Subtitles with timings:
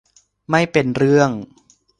[0.49, 1.29] ไม่เป็นเรื่อง